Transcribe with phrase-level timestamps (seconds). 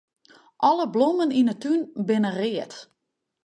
[0.69, 2.73] Alle blommen yn 'e tún binne read.